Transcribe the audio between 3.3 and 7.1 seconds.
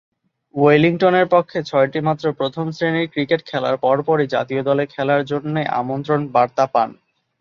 খেলার পরপরই জাতীয় দলে খেলার জন্যে আমন্ত্রণ বার্তা পান।